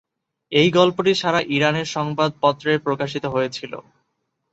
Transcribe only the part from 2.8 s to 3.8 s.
প্রকাশিত হয়েছিল।